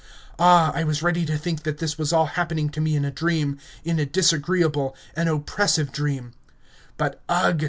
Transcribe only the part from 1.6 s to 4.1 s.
that all this was happening to me in a dream in a